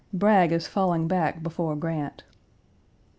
Bragg 0.11 0.51
is 0.51 0.65
falling 0.67 1.07
back 1.07 1.43
before 1.43 1.75
Grant. 1.75 2.23